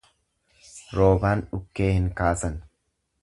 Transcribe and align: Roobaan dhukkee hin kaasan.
Roobaan 0.99 1.45
dhukkee 1.51 1.91
hin 1.99 2.09
kaasan. 2.21 2.57